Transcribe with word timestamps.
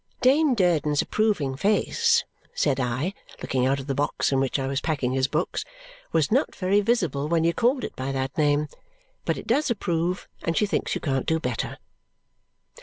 "Dame 0.21 0.55
Durden's 0.55 1.03
approving 1.03 1.55
face," 1.55 2.23
said 2.55 2.79
I, 2.79 3.13
looking 3.39 3.67
out 3.67 3.79
of 3.79 3.85
the 3.85 3.93
box 3.93 4.31
in 4.31 4.39
which 4.39 4.57
I 4.57 4.65
was 4.65 4.81
packing 4.81 5.13
his 5.13 5.27
books, 5.27 5.63
"was 6.11 6.31
not 6.31 6.55
very 6.55 6.81
visible 6.81 7.27
when 7.29 7.43
you 7.43 7.53
called 7.53 7.83
it 7.83 7.95
by 7.95 8.11
that 8.11 8.35
name; 8.35 8.67
but 9.25 9.37
it 9.37 9.45
does 9.45 9.69
approve, 9.69 10.27
and 10.41 10.57
she 10.57 10.65
thinks 10.65 10.95
you 10.95 11.01
can't 11.01 11.27
do 11.27 11.39
better." 11.39 11.77